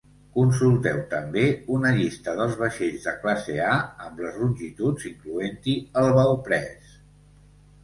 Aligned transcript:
Consulteu 0.35 1.01
també 1.11 1.43
una 1.75 1.91
llista 1.97 2.33
dels 2.39 2.55
vaixells 2.63 3.05
de 3.11 3.13
classe 3.27 3.59
A 3.67 3.77
amb 4.07 4.25
les 4.25 4.41
longituds, 4.47 5.07
incloent-hi 5.13 5.79
el 6.05 6.13
bauprès. 6.19 6.99